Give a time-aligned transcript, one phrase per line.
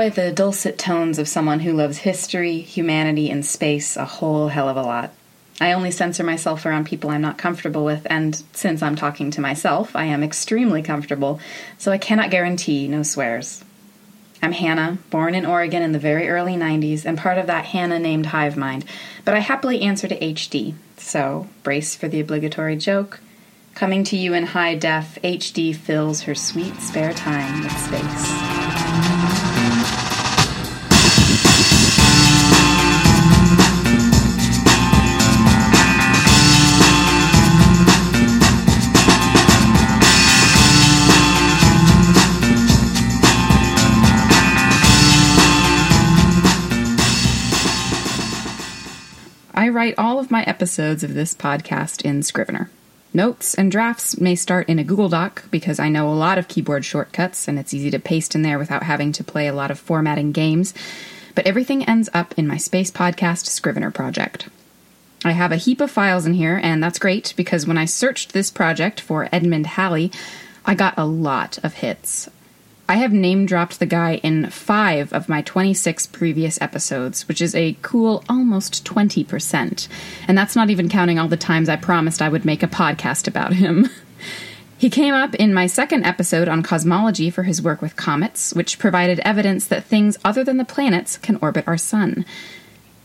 [0.00, 4.68] enjoy the dulcet tones of someone who loves history, humanity, and space a whole hell
[4.68, 5.12] of a lot.
[5.60, 9.42] I only censor myself around people I'm not comfortable with, and since I'm talking to
[9.42, 11.38] myself, I am extremely comfortable,
[11.76, 13.62] so I cannot guarantee no swears.
[14.42, 17.98] I'm Hannah, born in Oregon in the very early 90s, and part of that Hannah
[17.98, 18.86] named hive mind,
[19.26, 23.20] but I happily answer to HD, so brace for the obligatory joke.
[23.74, 28.59] Coming to you in high def, HD fills her sweet spare time with space.
[49.80, 52.68] Write all of my episodes of this podcast in Scrivener.
[53.14, 56.48] Notes and drafts may start in a Google Doc because I know a lot of
[56.48, 59.70] keyboard shortcuts and it's easy to paste in there without having to play a lot
[59.70, 60.74] of formatting games,
[61.34, 64.50] but everything ends up in my Space Podcast Scrivener project.
[65.24, 68.34] I have a heap of files in here, and that's great because when I searched
[68.34, 70.12] this project for Edmund Halley,
[70.66, 72.28] I got a lot of hits.
[72.90, 77.54] I have name dropped the guy in five of my 26 previous episodes, which is
[77.54, 79.86] a cool almost 20%.
[80.26, 83.28] And that's not even counting all the times I promised I would make a podcast
[83.28, 83.88] about him.
[84.76, 88.78] He came up in my second episode on cosmology for his work with comets, which
[88.78, 92.24] provided evidence that things other than the planets can orbit our sun.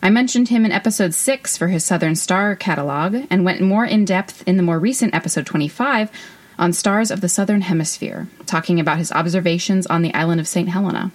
[0.01, 4.05] I mentioned him in episode 6 for his Southern Star catalog, and went more in
[4.05, 6.09] depth in the more recent episode 25
[6.57, 10.69] on stars of the southern hemisphere, talking about his observations on the island of St.
[10.69, 11.11] Helena.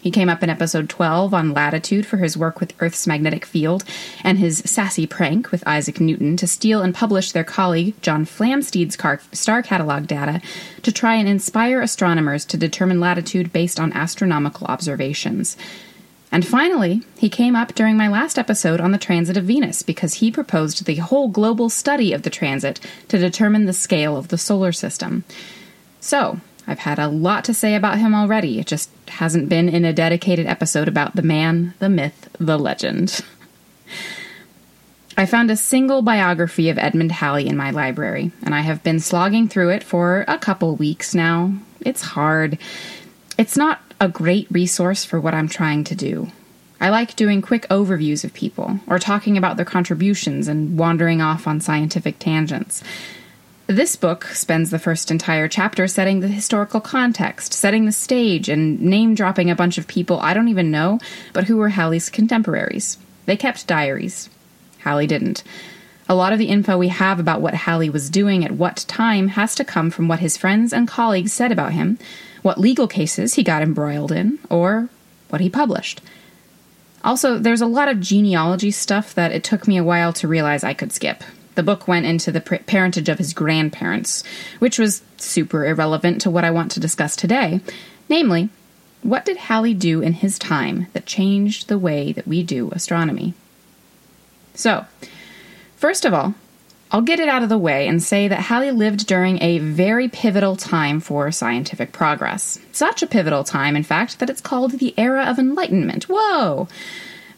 [0.00, 3.84] He came up in episode 12 on latitude for his work with Earth's magnetic field
[4.24, 8.96] and his sassy prank with Isaac Newton to steal and publish their colleague John Flamsteed's
[9.38, 10.40] star catalog data
[10.82, 15.56] to try and inspire astronomers to determine latitude based on astronomical observations.
[16.32, 20.14] And finally, he came up during my last episode on the transit of Venus because
[20.14, 24.38] he proposed the whole global study of the transit to determine the scale of the
[24.38, 25.24] solar system.
[26.00, 28.60] So, I've had a lot to say about him already.
[28.60, 33.24] It just hasn't been in a dedicated episode about the man, the myth, the legend.
[35.16, 39.00] I found a single biography of Edmund Halley in my library, and I have been
[39.00, 41.52] slogging through it for a couple weeks now.
[41.80, 42.56] It's hard.
[43.36, 46.28] It's not a great resource for what I'm trying to do.
[46.80, 51.46] I like doing quick overviews of people, or talking about their contributions and wandering off
[51.46, 52.82] on scientific tangents.
[53.66, 58.80] This book spends the first entire chapter setting the historical context, setting the stage, and
[58.80, 60.98] name dropping a bunch of people I don't even know,
[61.34, 62.96] but who were Halley's contemporaries.
[63.26, 64.30] They kept diaries.
[64.78, 65.44] Halley didn't.
[66.08, 69.28] A lot of the info we have about what Halley was doing at what time
[69.28, 71.98] has to come from what his friends and colleagues said about him,
[72.42, 74.88] what legal cases he got embroiled in, or
[75.28, 76.00] what he published.
[77.02, 80.62] Also, there's a lot of genealogy stuff that it took me a while to realize
[80.62, 81.24] I could skip.
[81.54, 84.22] The book went into the parentage of his grandparents,
[84.58, 87.60] which was super irrelevant to what I want to discuss today.
[88.08, 88.50] Namely,
[89.02, 93.34] what did Halley do in his time that changed the way that we do astronomy?
[94.54, 94.84] So,
[95.76, 96.34] first of all,
[96.92, 100.08] I'll get it out of the way and say that Halley lived during a very
[100.08, 102.58] pivotal time for scientific progress.
[102.72, 106.04] Such a pivotal time, in fact, that it's called the Era of Enlightenment.
[106.08, 106.66] Whoa!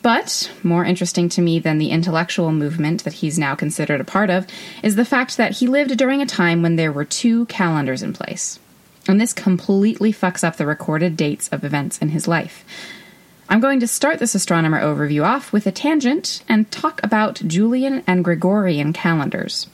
[0.00, 4.30] But, more interesting to me than the intellectual movement that he's now considered a part
[4.30, 4.46] of,
[4.82, 8.12] is the fact that he lived during a time when there were two calendars in
[8.12, 8.58] place.
[9.06, 12.64] And this completely fucks up the recorded dates of events in his life.
[13.48, 18.02] I'm going to start this astronomer overview off with a tangent and talk about Julian
[18.06, 19.66] and Gregorian calendars.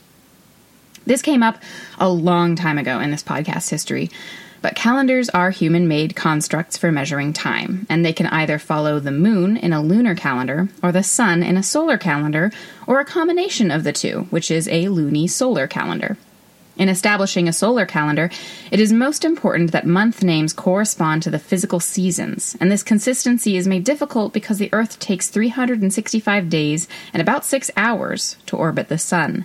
[1.06, 1.62] This came up
[1.98, 4.10] a long time ago in this podcast history,
[4.62, 9.12] but calendars are human made constructs for measuring time, and they can either follow the
[9.12, 12.50] moon in a lunar calendar, or the sun in a solar calendar,
[12.86, 16.16] or a combination of the two, which is a luni-solar calendar.
[16.78, 18.30] In establishing a solar calendar,
[18.70, 23.56] it is most important that month names correspond to the physical seasons, and this consistency
[23.56, 28.88] is made difficult because the Earth takes 365 days and about six hours to orbit
[28.88, 29.44] the Sun.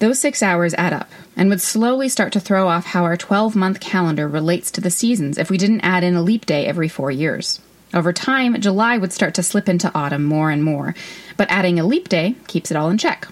[0.00, 3.56] Those six hours add up, and would slowly start to throw off how our 12
[3.56, 6.88] month calendar relates to the seasons if we didn't add in a leap day every
[6.88, 7.58] four years.
[7.94, 10.94] Over time, July would start to slip into autumn more and more,
[11.38, 13.28] but adding a leap day keeps it all in check.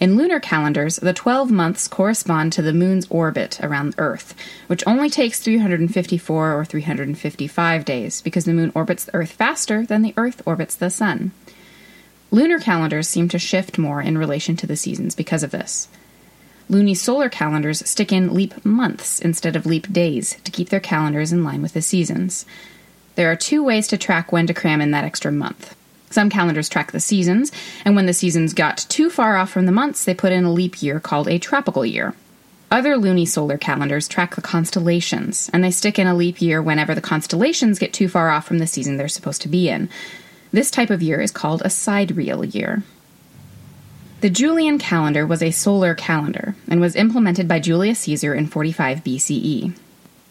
[0.00, 4.34] In lunar calendars, the 12 months correspond to the moon's orbit around Earth,
[4.66, 10.02] which only takes 354 or 355 days because the moon orbits the Earth faster than
[10.02, 11.30] the Earth orbits the sun.
[12.30, 15.88] Lunar calendars seem to shift more in relation to the seasons because of this.
[16.68, 21.44] Lunisolar calendars stick in leap months instead of leap days to keep their calendars in
[21.44, 22.44] line with the seasons.
[23.14, 25.76] There are two ways to track when to cram in that extra month.
[26.14, 27.50] Some calendars track the seasons,
[27.84, 30.52] and when the seasons got too far off from the months, they put in a
[30.52, 32.14] leap year called a tropical year.
[32.70, 37.00] Other lunisolar calendars track the constellations, and they stick in a leap year whenever the
[37.00, 39.88] constellations get too far off from the season they're supposed to be in.
[40.52, 42.84] This type of year is called a sidereal year.
[44.20, 49.02] The Julian calendar was a solar calendar and was implemented by Julius Caesar in 45
[49.02, 49.76] BCE.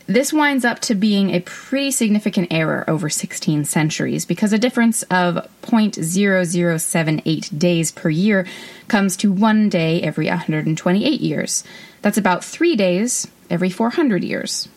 [0.08, 5.04] This winds up to being a pretty significant error over 16 centuries because a difference
[5.04, 8.44] of 0.0078 days per year
[8.88, 11.62] comes to one day every 128 years.
[12.02, 14.68] That's about three days every 400 years.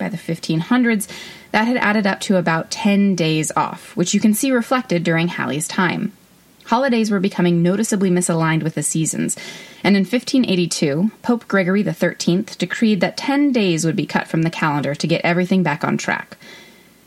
[0.00, 1.06] By the 1500s,
[1.52, 5.28] that had added up to about 10 days off, which you can see reflected during
[5.28, 6.12] Halley's time.
[6.64, 9.36] Holidays were becoming noticeably misaligned with the seasons,
[9.84, 14.48] and in 1582, Pope Gregory XIII decreed that 10 days would be cut from the
[14.48, 16.38] calendar to get everything back on track.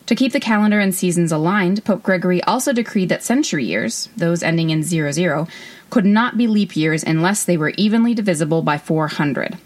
[0.06, 4.44] To keep the calendar and seasons aligned, Pope Gregory also decreed that century years, those
[4.44, 5.48] ending in 00,
[5.90, 9.58] could not be leap years unless they were evenly divisible by 400.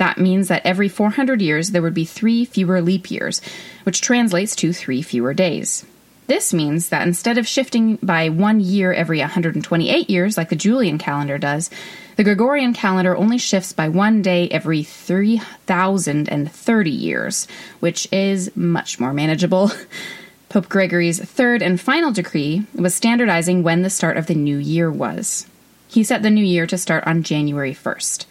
[0.00, 3.42] That means that every 400 years there would be three fewer leap years,
[3.82, 5.84] which translates to three fewer days.
[6.26, 10.96] This means that instead of shifting by one year every 128 years, like the Julian
[10.96, 11.68] calendar does,
[12.16, 17.46] the Gregorian calendar only shifts by one day every 3,030 years,
[17.80, 19.70] which is much more manageable.
[20.48, 24.90] Pope Gregory's third and final decree was standardizing when the start of the new year
[24.90, 25.46] was.
[25.88, 28.24] He set the new year to start on January 1st.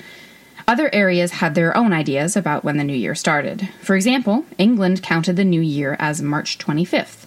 [0.70, 3.68] Other areas had their own ideas about when the new year started.
[3.82, 7.26] For example, England counted the new year as March 25th,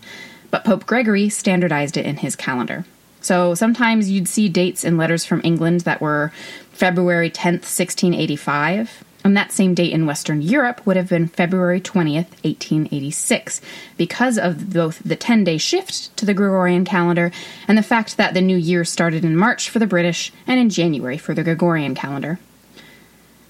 [0.52, 2.84] but Pope Gregory standardized it in his calendar.
[3.20, 6.30] So sometimes you'd see dates in letters from England that were
[6.70, 12.30] February 10th, 1685, and that same date in Western Europe would have been February 20th,
[12.44, 13.60] 1886,
[13.96, 17.32] because of both the 10 day shift to the Gregorian calendar
[17.66, 20.70] and the fact that the new year started in March for the British and in
[20.70, 22.38] January for the Gregorian calendar.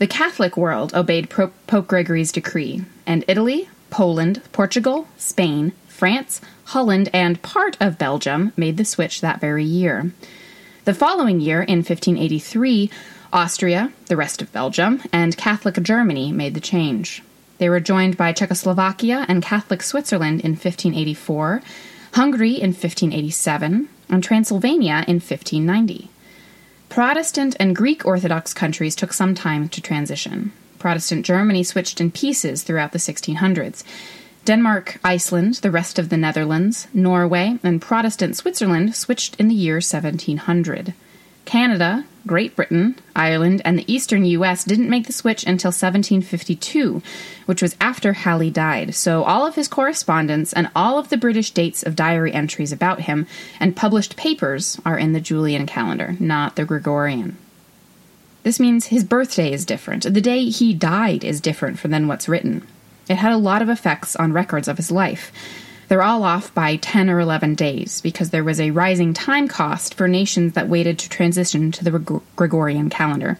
[0.02, 7.40] The Catholic world obeyed Pope Gregory's decree, and Italy, Poland, Portugal, Spain, France, Holland, and
[7.40, 10.10] part of Belgium made the switch that very year.
[10.86, 12.90] The following year, in 1583,
[13.32, 17.22] Austria, the rest of Belgium, and Catholic Germany made the change.
[17.58, 21.62] They were joined by Czechoslovakia and Catholic Switzerland in 1584,
[22.14, 26.10] Hungary in 1587, and Transylvania in 1590.
[26.92, 30.52] Protestant and Greek Orthodox countries took some time to transition.
[30.78, 33.82] Protestant Germany switched in pieces throughout the 1600s.
[34.44, 39.76] Denmark, Iceland, the rest of the Netherlands, Norway, and Protestant Switzerland switched in the year
[39.76, 40.92] 1700.
[41.44, 47.02] Canada, Great Britain, Ireland, and the eastern US didn't make the switch until 1752,
[47.46, 51.50] which was after Halley died, so all of his correspondence and all of the British
[51.50, 53.26] dates of diary entries about him
[53.58, 57.36] and published papers are in the Julian calendar, not the Gregorian.
[58.44, 60.02] This means his birthday is different.
[60.02, 62.66] The day he died is different from than what's written.
[63.08, 65.32] It had a lot of effects on records of his life.
[65.92, 69.92] They're all off by 10 or 11 days because there was a rising time cost
[69.92, 73.38] for nations that waited to transition to the Gregorian calendar.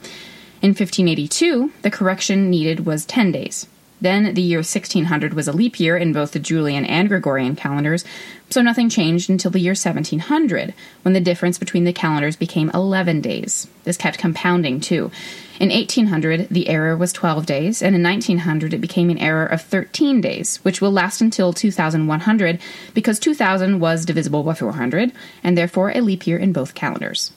[0.61, 3.67] In 1582, the correction needed was 10 days.
[4.03, 8.05] Then the year 1600 was a leap year in both the Julian and Gregorian calendars,
[8.51, 13.21] so nothing changed until the year 1700, when the difference between the calendars became 11
[13.21, 13.69] days.
[13.85, 15.13] This kept compounding, too.
[15.61, 19.63] In 1800, the error was 12 days, and in 1900, it became an error of
[19.63, 22.59] 13 days, which will last until 2100
[22.95, 25.13] because 2000 was divisible by 400,
[25.45, 27.33] and therefore a leap year in both calendars.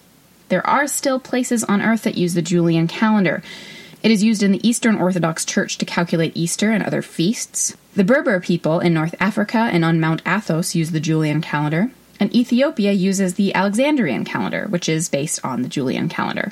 [0.49, 3.43] There are still places on Earth that use the Julian calendar.
[4.05, 7.75] It is used in the Eastern Orthodox Church to calculate Easter and other feasts.
[7.95, 12.31] The Berber people in North Africa and on Mount Athos use the Julian calendar, and
[12.31, 16.51] Ethiopia uses the Alexandrian calendar, which is based on the Julian calendar.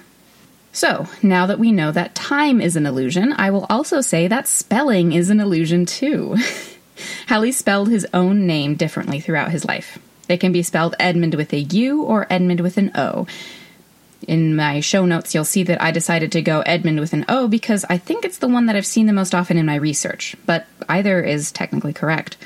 [0.71, 4.47] So, now that we know that time is an illusion, I will also say that
[4.47, 6.35] spelling is an illusion too.
[7.27, 9.99] Halley spelled his own name differently throughout his life.
[10.27, 13.27] It can be spelled Edmund with a U or Edmund with an O,
[14.23, 17.47] in my show notes, you'll see that I decided to go Edmund with an O
[17.47, 20.35] because I think it's the one that I've seen the most often in my research,
[20.45, 22.37] but either is technically correct.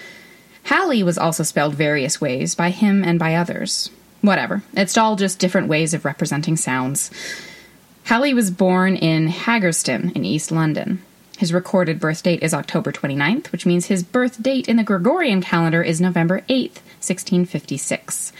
[0.63, 3.89] Halley was also spelled various ways by him and by others.
[4.22, 7.12] Whatever, it's all just different ways of representing sounds.
[8.05, 11.01] Halley was born in Haggerston in East London.
[11.38, 15.41] His recorded birth date is October 29th, which means his birth date in the Gregorian
[15.41, 18.34] calendar is November 8th, 1656.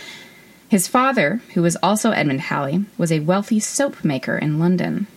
[0.70, 5.08] His father, who was also Edmund Halley, was a wealthy soap maker in London.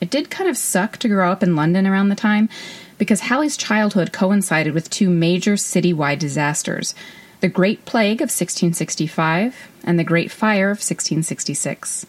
[0.00, 2.50] It did kind of suck to grow up in London around the time
[2.98, 6.94] because Halley's childhood coincided with two major citywide disasters
[7.40, 12.06] the Great Plague of 1665 and the Great Fire of 1666.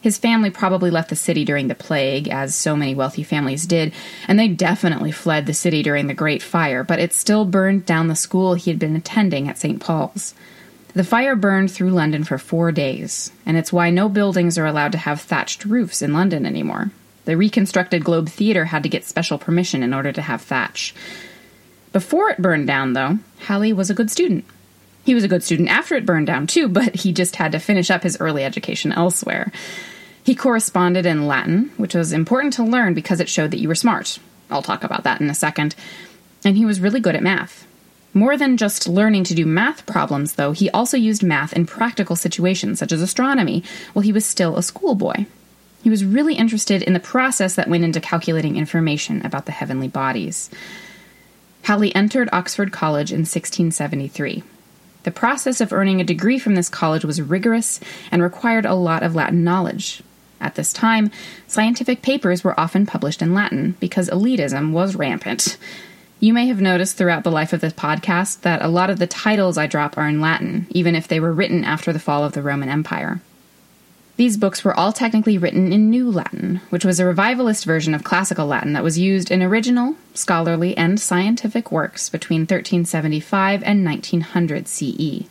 [0.00, 3.92] His family probably left the city during the plague, as so many wealthy families did,
[4.28, 8.06] and they definitely fled the city during the Great Fire, but it still burned down
[8.06, 9.80] the school he had been attending at St.
[9.80, 10.34] Paul's.
[10.94, 14.92] The fire burned through London for four days, and it's why no buildings are allowed
[14.92, 16.90] to have thatched roofs in London anymore.
[17.26, 20.94] The reconstructed Globe Theatre had to get special permission in order to have thatch.
[21.92, 24.46] Before it burned down, though, Halley was a good student.
[25.04, 27.58] He was a good student after it burned down, too, but he just had to
[27.58, 29.52] finish up his early education elsewhere.
[30.24, 33.74] He corresponded in Latin, which was important to learn because it showed that you were
[33.74, 34.18] smart.
[34.50, 35.74] I'll talk about that in a second.
[36.44, 37.66] And he was really good at math.
[38.14, 42.16] More than just learning to do math problems, though, he also used math in practical
[42.16, 43.62] situations, such as astronomy,
[43.92, 45.26] while he was still a schoolboy.
[45.82, 49.88] He was really interested in the process that went into calculating information about the heavenly
[49.88, 50.50] bodies.
[51.62, 54.42] Halley entered Oxford College in 1673.
[55.04, 57.78] The process of earning a degree from this college was rigorous
[58.10, 60.02] and required a lot of Latin knowledge.
[60.40, 61.10] At this time,
[61.46, 65.56] scientific papers were often published in Latin because elitism was rampant.
[66.20, 69.06] You may have noticed throughout the life of this podcast that a lot of the
[69.06, 72.32] titles I drop are in Latin, even if they were written after the fall of
[72.32, 73.20] the Roman Empire.
[74.16, 78.02] These books were all technically written in New Latin, which was a revivalist version of
[78.02, 84.66] classical Latin that was used in original, scholarly, and scientific works between 1375 and 1900
[84.66, 85.28] CE.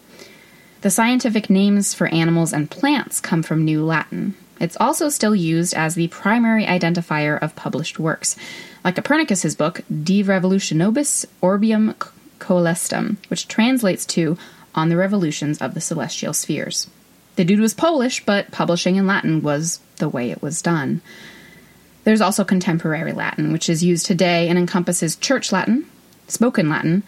[0.79, 4.36] The scientific names for animals and plants come from New Latin.
[4.60, 8.36] It's also still used as the primary identifier of published works,
[8.84, 11.96] like Copernicus's book De Revolutionibus Orbium
[12.40, 14.38] Coelestium, which translates to
[14.76, 16.90] On the Revolutions of the Celestial Spheres.
[17.36, 21.02] The dude was Polish, but publishing in Latin was the way it was done.
[22.04, 25.86] There's also contemporary Latin, which is used today and encompasses church Latin,
[26.28, 27.04] spoken Latin,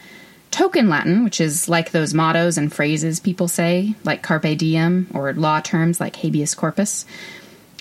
[0.52, 5.34] token Latin, which is like those mottos and phrases people say, like carpe diem, or
[5.34, 7.06] law terms like habeas corpus,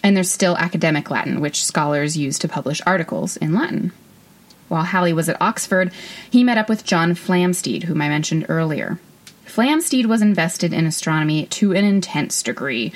[0.02, 3.92] and there's still academic Latin, which scholars use to publish articles in Latin.
[4.68, 5.92] While Halley was at Oxford,
[6.30, 8.98] he met up with John Flamsteed, whom I mentioned earlier.
[9.46, 12.92] Flamsteed was invested in astronomy to an intense degree.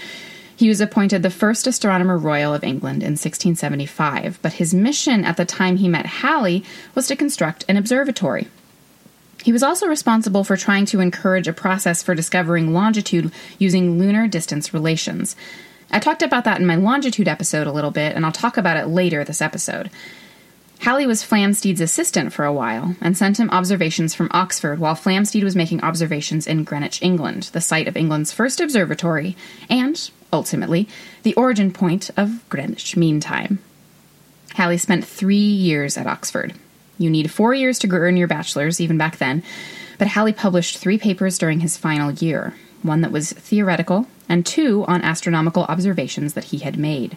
[0.55, 5.39] He was appointed the first Astronomer Royal of England in 1675, but his mission at
[5.39, 6.63] the time he met Halley
[6.95, 8.49] was to construct an observatory.
[9.43, 14.29] He was also responsible for trying to encourage a process for discovering longitude using lunar
[14.29, 15.35] distance relations.
[15.91, 18.77] I talked about that in my longitude episode a little bit, and I'll talk about
[18.77, 19.91] it later this episode.
[20.79, 25.45] Halley was Flamsteed's assistant for a while and sent him observations from Oxford while Flamsteed
[25.45, 29.37] was making observations in Greenwich, England, the site of England's first observatory
[29.69, 30.89] and, ultimately,
[31.23, 33.61] the origin point of Greenwich Mean Time.
[34.55, 36.55] Halley spent three years at Oxford.
[36.99, 39.43] You need four years to earn your bachelor's, even back then,
[39.99, 44.85] but Halley published three papers during his final year one that was theoretical, and two
[44.87, 47.17] on astronomical observations that he had made.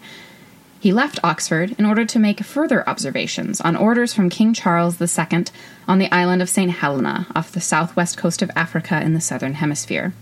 [0.80, 5.46] He left Oxford in order to make further observations on orders from King Charles II
[5.88, 6.70] on the island of St.
[6.70, 10.14] Helena off the southwest coast of Africa in the southern hemisphere.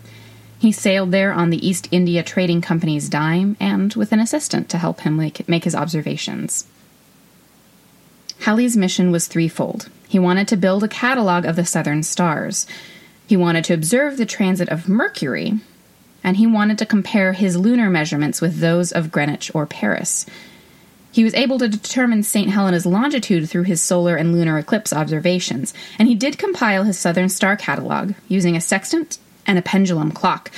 [0.59, 4.77] He sailed there on the East India Trading Company's dime and with an assistant to
[4.77, 6.65] help him make, make his observations.
[8.43, 9.89] Halley's mission was threefold.
[10.05, 12.67] He wanted to build a catalog of the southern stars.
[13.25, 15.61] He wanted to observe the transit of Mercury,
[16.25, 20.25] and he wanted to compare his lunar measurements with those of Greenwich or Paris.
[21.09, 22.49] He was able to determine St.
[22.49, 27.29] Helena's longitude through his solar and lunar eclipse observations, and he did compile his southern
[27.29, 30.51] star catalog using a sextant and a pendulum clock,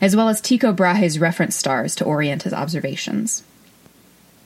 [0.00, 3.42] as well as Tycho Brahe's reference stars to orient his observations.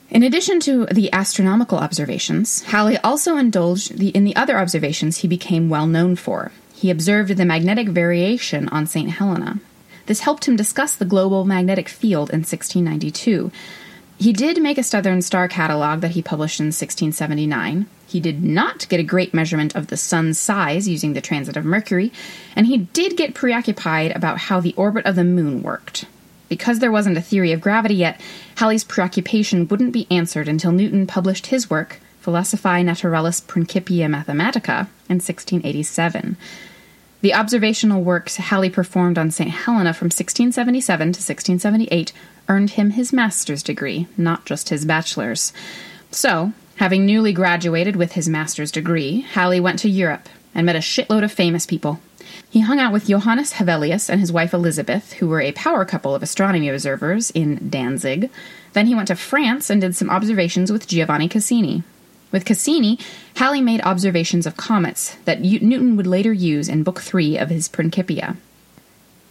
[0.09, 5.69] In addition to the astronomical observations, Halley also indulged in the other observations he became
[5.69, 6.51] well known for.
[6.73, 9.09] He observed the magnetic variation on St.
[9.09, 9.59] Helena.
[10.05, 13.51] This helped him discuss the global magnetic field in 1692.
[14.17, 17.85] He did make a Southern Star catalog that he published in 1679.
[18.07, 21.65] He did not get a great measurement of the sun's size using the transit of
[21.65, 22.13] Mercury,
[22.55, 26.05] and he did get preoccupied about how the orbit of the moon worked.
[26.47, 28.21] Because there wasn't a theory of gravity yet,
[28.57, 35.19] Halley's preoccupation wouldn't be answered until Newton published his work, Philosophiae Naturalis Principia Mathematica, in
[35.21, 36.35] 1687.
[37.21, 39.51] The observational works Halley performed on St.
[39.51, 42.11] Helena from 1677 to 1678
[42.49, 45.53] earned him his master's degree, not just his bachelor's.
[46.09, 50.79] So, having newly graduated with his master's degree, Halley went to Europe and met a
[50.79, 51.99] shitload of famous people.
[52.49, 56.15] He hung out with Johannes Hevelius and his wife Elizabeth, who were a power couple
[56.15, 58.29] of astronomy observers in Danzig.
[58.73, 61.83] Then he went to France and did some observations with Giovanni Cassini,
[62.31, 62.99] with Cassini,
[63.35, 67.69] Halley made observations of comets that Newton would later use in Book 3 of his
[67.69, 68.35] Principia.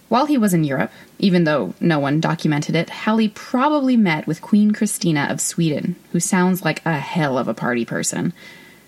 [0.08, 4.40] While he was in Europe, even though no one documented it, Halley probably met with
[4.40, 8.32] Queen Christina of Sweden, who sounds like a hell of a party person.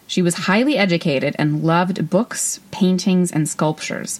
[0.08, 4.18] She was highly educated and loved books, paintings, and sculptures.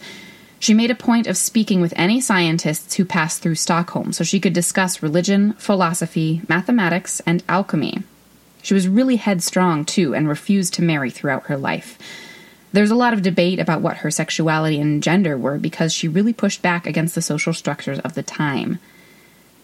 [0.61, 4.39] She made a point of speaking with any scientists who passed through Stockholm so she
[4.39, 8.05] could discuss religion, philosophy, mathematics, and alchemy,
[8.63, 11.99] she was really headstrong, too, and refused to marry throughout her life.
[12.73, 16.33] There's a lot of debate about what her sexuality and gender were because she really
[16.33, 18.79] pushed back against the social structures of the time.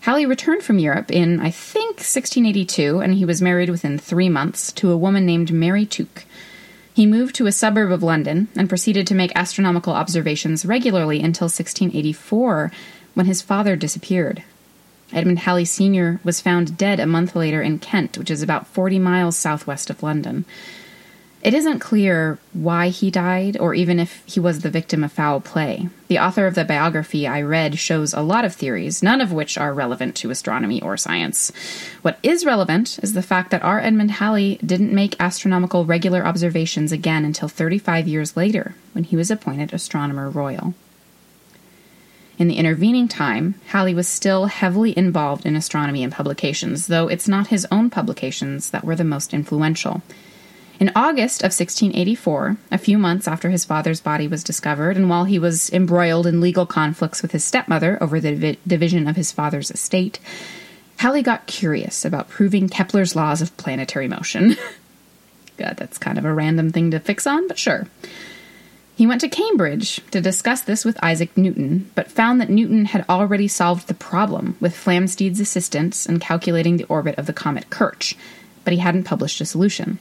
[0.04, 4.70] Halley returned from Europe in, I think, 1682, and he was married within three months
[4.72, 6.24] to a woman named Mary Tuke.
[6.92, 11.46] He moved to a suburb of London and proceeded to make astronomical observations regularly until
[11.46, 12.70] 1684,
[13.14, 14.42] when his father disappeared.
[15.10, 16.20] Edmund Halley Sr.
[16.22, 20.02] was found dead a month later in Kent, which is about 40 miles southwest of
[20.02, 20.44] London.
[21.44, 25.42] It isn't clear why he died, or even if he was the victim of foul
[25.42, 25.90] play.
[26.08, 29.58] The author of the biography I read shows a lot of theories, none of which
[29.58, 31.52] are relevant to astronomy or science.
[32.00, 36.92] What is relevant is the fact that our Edmund Halley didn't make astronomical regular observations
[36.92, 40.72] again until 35 years later, when he was appointed Astronomer Royal.
[42.38, 47.28] In the intervening time, Halley was still heavily involved in astronomy and publications, though it's
[47.28, 50.00] not his own publications that were the most influential.
[50.84, 55.24] In August of 1684, a few months after his father's body was discovered, and while
[55.24, 59.32] he was embroiled in legal conflicts with his stepmother over the divi- division of his
[59.32, 60.20] father's estate,
[60.98, 64.56] Halley got curious about proving Kepler's laws of planetary motion.
[65.56, 67.86] God, that's kind of a random thing to fix on, but sure.
[68.94, 73.06] He went to Cambridge to discuss this with Isaac Newton, but found that Newton had
[73.08, 78.18] already solved the problem with Flamsteed's assistance in calculating the orbit of the comet Kirch,
[78.64, 79.98] but he hadn't published a solution.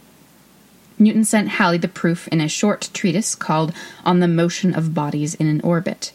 [1.04, 3.74] Newton sent Halley the proof in a short treatise called
[4.06, 6.13] On the Motion of Bodies in an Orbit.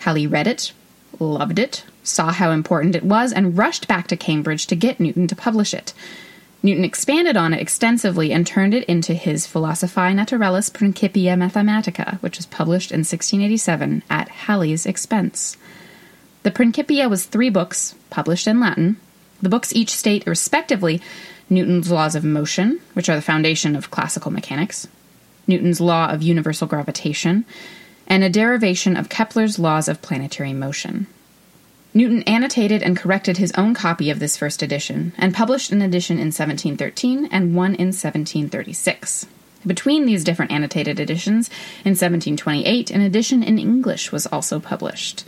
[0.00, 0.72] Halley read it,
[1.20, 5.26] loved it, saw how important it was, and rushed back to Cambridge to get Newton
[5.26, 5.92] to publish it.
[6.62, 12.38] Newton expanded on it extensively and turned it into his Philosophiae Naturalis Principia Mathematica, which
[12.38, 15.56] was published in 1687 at Halley's expense.
[16.42, 18.96] The Principia was three books, published in Latin.
[19.42, 21.00] The books each state, respectively,
[21.50, 24.88] Newton's laws of motion, which are the foundation of classical mechanics,
[25.46, 27.44] Newton's law of universal gravitation,
[28.06, 31.06] and a derivation of Kepler's laws of planetary motion.
[31.94, 36.16] Newton annotated and corrected his own copy of this first edition, and published an edition
[36.16, 39.26] in 1713 and one in 1736.
[39.66, 41.48] Between these different annotated editions,
[41.84, 45.24] in 1728, an edition in English was also published.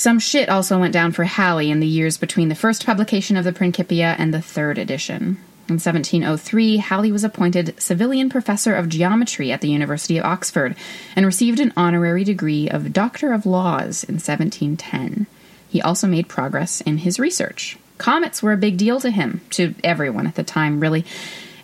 [0.00, 3.44] Some shit also went down for Halley in the years between the first publication of
[3.44, 5.36] the Principia and the third edition.
[5.68, 10.74] In 1703, Halley was appointed civilian Professor of Geometry at the University of Oxford
[11.14, 15.26] and received an honorary degree of Doctor of Laws in 1710.
[15.68, 17.76] He also made progress in his research.
[17.98, 21.04] Comets were a big deal to him, to everyone at the time, really.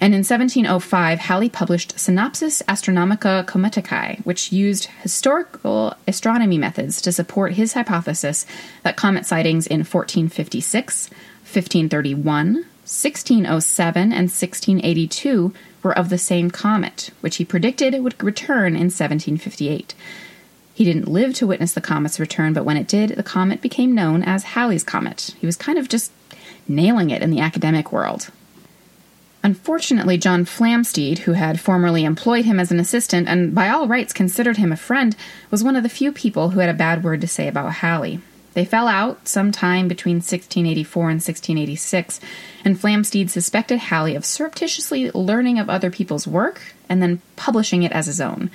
[0.00, 7.54] And in 1705, Halley published Synopsis Astronomiae Cometicae, which used historical astronomy methods to support
[7.54, 8.46] his hypothesis
[8.82, 11.08] that comet sightings in 1456,
[11.40, 12.54] 1531,
[12.86, 19.94] 1607 and 1682 were of the same comet, which he predicted would return in 1758.
[20.74, 23.94] He didn't live to witness the comet's return, but when it did, the comet became
[23.94, 25.34] known as Halley's Comet.
[25.40, 26.12] He was kind of just
[26.68, 28.30] nailing it in the academic world.
[29.46, 34.12] Unfortunately, John Flamsteed, who had formerly employed him as an assistant and by all rights
[34.12, 35.14] considered him a friend,
[35.52, 38.18] was one of the few people who had a bad word to say about Halley.
[38.54, 42.18] They fell out sometime between 1684 and 1686,
[42.64, 47.92] and Flamsteed suspected Halley of surreptitiously learning of other people's work and then publishing it
[47.92, 48.50] as his own.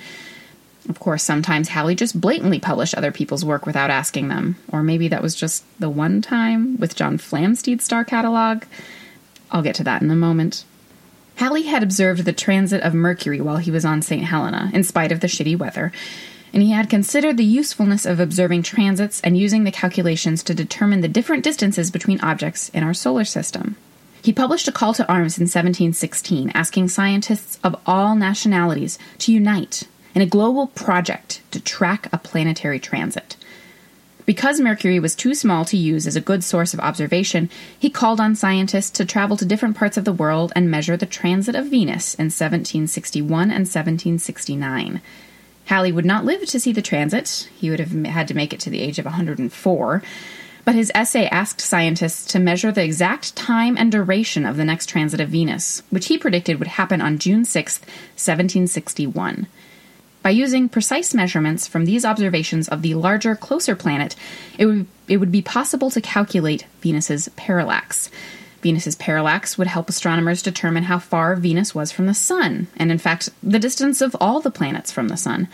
[0.90, 5.08] Of course, sometimes Halley just blatantly published other people's work without asking them, or maybe
[5.08, 8.64] that was just the one time with John Flamsteed's star catalog.
[9.50, 10.66] I'll get to that in a moment.
[11.36, 14.24] Halley had observed the transit of Mercury while he was on St.
[14.24, 15.92] Helena, in spite of the shitty weather,
[16.52, 21.00] and he had considered the usefulness of observing transits and using the calculations to determine
[21.00, 23.76] the different distances between objects in our solar system.
[24.22, 29.84] He published a call to arms in 1716 asking scientists of all nationalities to unite
[30.14, 33.36] in a global project to track a planetary transit.
[34.24, 38.20] Because Mercury was too small to use as a good source of observation, he called
[38.20, 41.66] on scientists to travel to different parts of the world and measure the transit of
[41.66, 45.00] Venus in 1761 and 1769.
[45.66, 47.48] Halley would not live to see the transit.
[47.56, 50.02] He would have had to make it to the age of 104.
[50.64, 54.86] But his essay asked scientists to measure the exact time and duration of the next
[54.86, 59.48] transit of Venus, which he predicted would happen on June 6, 1761.
[60.22, 64.14] By using precise measurements from these observations of the larger, closer planet,
[64.56, 68.08] it would, it would be possible to calculate Venus's parallax.
[68.62, 72.98] Venus's parallax would help astronomers determine how far Venus was from the Sun, and in
[72.98, 75.48] fact, the distance of all the planets from the Sun.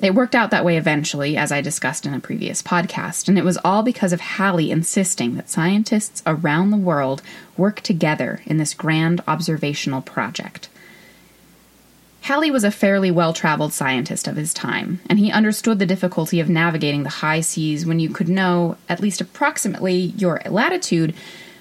[0.00, 3.44] It worked out that way eventually, as I discussed in a previous podcast, and it
[3.44, 7.22] was all because of Halley insisting that scientists around the world
[7.56, 10.68] work together in this grand observational project.
[12.24, 16.40] Halley was a fairly well traveled scientist of his time, and he understood the difficulty
[16.40, 21.14] of navigating the high seas when you could know, at least approximately, your latitude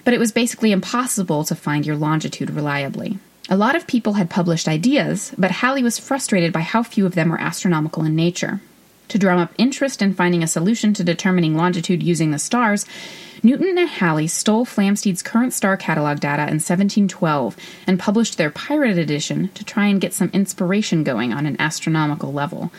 [0.03, 3.17] but it was basically impossible to find your longitude reliably.
[3.49, 7.15] A lot of people had published ideas, but Halley was frustrated by how few of
[7.15, 8.61] them were astronomical in nature.
[9.09, 12.85] To drum up interest in finding a solution to determining longitude using the stars,
[13.43, 18.97] Newton and Halley stole Flamsteed's current star catalog data in 1712 and published their pirate
[18.97, 22.71] edition to try and get some inspiration going on an astronomical level.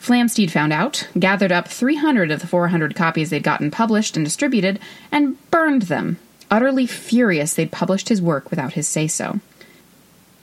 [0.00, 4.78] Flamsteed found out, gathered up 300 of the 400 copies they'd gotten published and distributed,
[5.10, 6.18] and burned them
[6.50, 9.40] utterly furious they'd published his work without his say so.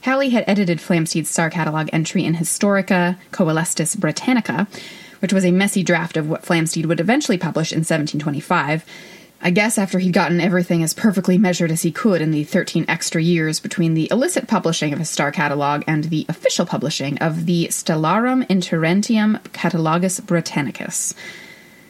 [0.01, 4.67] Halley had edited Flamsteed's star catalog entry in Historia Coelestis Britannica,
[5.21, 8.85] which was a messy draft of what Flamsteed would eventually publish in 1725.
[9.43, 12.85] I guess after he'd gotten everything as perfectly measured as he could in the 13
[12.87, 17.47] extra years between the illicit publishing of his star catalog and the official publishing of
[17.47, 21.15] the Stellarum Inerrantium Catalogus Britannicus.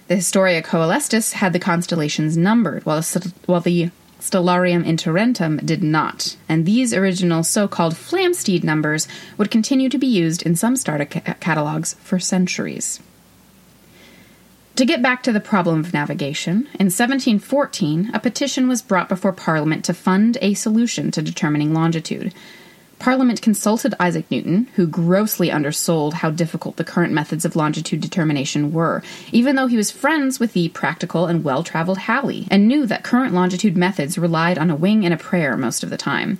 [0.08, 3.92] The Historia Coelestis had the constellations numbered, while the, while the
[4.22, 10.44] Stellarium did not, and these original so called Flamsteed numbers would continue to be used
[10.44, 13.00] in some starter ca- catalogs for centuries.
[14.82, 19.32] To get back to the problem of navigation, in 1714 a petition was brought before
[19.32, 22.34] Parliament to fund a solution to determining longitude.
[22.98, 28.74] Parliament consulted Isaac Newton, who grossly undersold how difficult the current methods of longitude determination
[28.74, 32.88] were, even though he was friends with the practical and well traveled Halley, and knew
[32.88, 36.40] that current longitude methods relied on a wing and a prayer most of the time.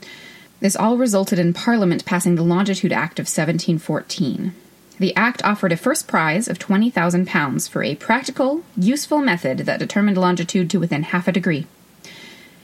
[0.62, 4.56] This all resulted in Parliament passing the Longitude Act of 1714.
[5.02, 10.16] The Act offered a first prize of £20,000 for a practical, useful method that determined
[10.16, 11.66] longitude to within half a degree.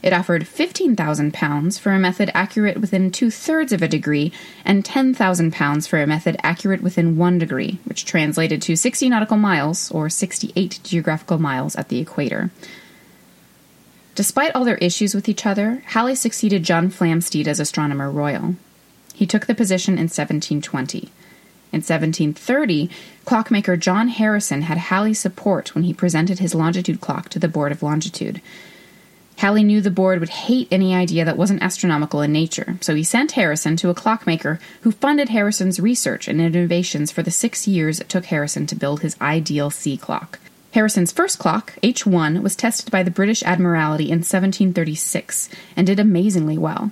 [0.03, 4.31] It offered £15,000 for a method accurate within two thirds of a degree,
[4.63, 9.89] and £10,000 for a method accurate within one degree, which translated to 60 nautical miles,
[9.89, 12.51] or 68 geographical miles, at the equator.
[14.13, 18.53] Despite all their issues with each other, Halley succeeded John Flamsteed as Astronomer Royal.
[19.15, 21.09] He took the position in 1720.
[21.73, 22.89] In 1730,
[23.25, 27.71] clockmaker John Harrison had Halley's support when he presented his longitude clock to the Board
[27.71, 28.41] of Longitude.
[29.37, 33.03] Halley knew the board would hate any idea that wasn't astronomical in nature, so he
[33.03, 37.99] sent Harrison to a clockmaker who funded Harrison's research and innovations for the six years
[37.99, 40.39] it took Harrison to build his ideal sea clock.
[40.71, 46.57] Harrison's first clock, H1, was tested by the British Admiralty in 1736 and did amazingly
[46.57, 46.91] well.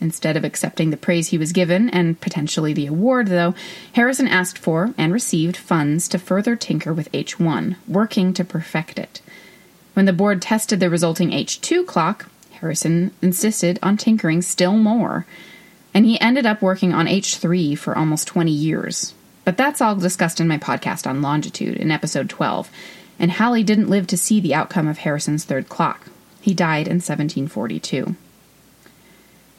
[0.00, 3.54] Instead of accepting the praise he was given, and potentially the award, though,
[3.94, 9.20] Harrison asked for and received funds to further tinker with H1, working to perfect it.
[9.94, 15.26] When the board tested the resulting H2 clock, Harrison insisted on tinkering still more,
[15.92, 19.14] and he ended up working on H3 for almost 20 years.
[19.44, 22.70] But that's all discussed in my podcast on longitude in episode 12,
[23.18, 26.06] and Halley didn't live to see the outcome of Harrison's third clock.
[26.40, 28.14] He died in 1742.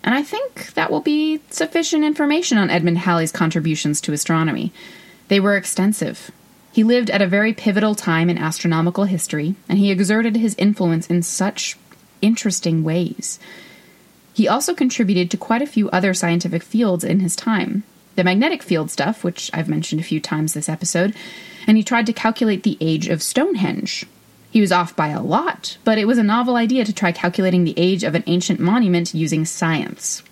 [0.03, 4.71] And I think that will be sufficient information on Edmund Halley's contributions to astronomy.
[5.27, 6.31] They were extensive.
[6.71, 11.07] He lived at a very pivotal time in astronomical history, and he exerted his influence
[11.07, 11.77] in such
[12.21, 13.39] interesting ways.
[14.33, 17.83] He also contributed to quite a few other scientific fields in his time.
[18.15, 21.15] The magnetic field stuff, which I've mentioned a few times this episode,
[21.67, 24.05] and he tried to calculate the age of Stonehenge.
[24.51, 27.63] He was off by a lot, but it was a novel idea to try calculating
[27.63, 30.23] the age of an ancient monument using science.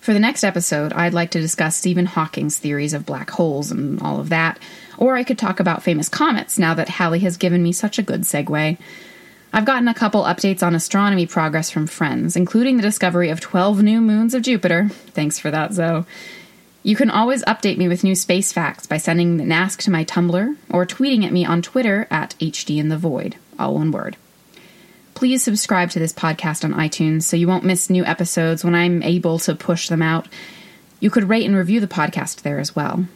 [0.00, 4.00] For the next episode, I'd like to discuss Stephen Hawking's theories of black holes and
[4.02, 4.58] all of that,
[4.98, 8.02] or I could talk about famous comets now that Halley has given me such a
[8.02, 8.78] good segue.
[9.52, 13.82] I've gotten a couple updates on astronomy progress from friends, including the discovery of 12
[13.82, 14.88] new moons of Jupiter.
[14.88, 16.04] Thanks for that, Zoe.
[16.84, 20.04] You can always update me with new space facts by sending an ask to my
[20.04, 24.16] Tumblr or tweeting at me on Twitter at HD in the Void, all one word.
[25.14, 29.00] Please subscribe to this podcast on iTunes so you won't miss new episodes when I'm
[29.04, 30.26] able to push them out.
[30.98, 33.06] You could rate and review the podcast there as well.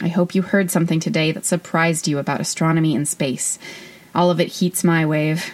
[0.00, 3.58] I hope you heard something today that surprised you about astronomy and space.
[4.14, 5.50] All of it heats my wave.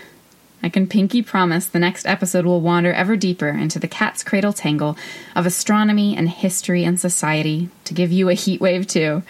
[0.62, 4.52] I can pinky promise the next episode will wander ever deeper into the cat's cradle
[4.52, 4.96] tangle
[5.34, 9.22] of astronomy and history and society to give you a heat wave too.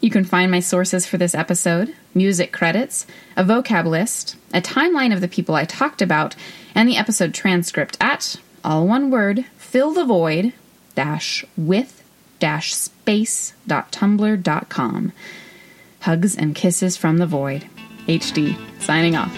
[0.00, 5.12] You can find my sources for this episode, music credits, a vocab list, a timeline
[5.12, 6.34] of the people I talked about,
[6.74, 10.52] and the episode transcript at all one word fill the void
[10.94, 12.02] dash with
[12.38, 15.12] dash space dot tumblr dot com.
[16.00, 17.68] Hugs and kisses from the void.
[18.06, 19.36] HD signing off.